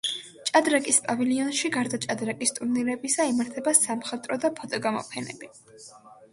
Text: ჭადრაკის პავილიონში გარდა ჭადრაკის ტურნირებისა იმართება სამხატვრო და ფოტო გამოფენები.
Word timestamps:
ჭადრაკის 0.49 0.97
პავილიონში 1.07 1.71
გარდა 1.75 1.99
ჭადრაკის 2.07 2.55
ტურნირებისა 2.57 3.29
იმართება 3.35 3.77
სამხატვრო 3.83 4.41
და 4.47 4.55
ფოტო 4.59 4.83
გამოფენები. 4.91 5.55